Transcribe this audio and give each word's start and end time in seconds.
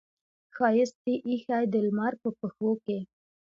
ښایست 0.55 1.01
یې 1.09 1.15
ایښې 1.27 1.61
د 1.73 1.75
لمر 1.85 2.13
په 2.21 2.29
پښو 2.39 2.71
کې 2.85 2.99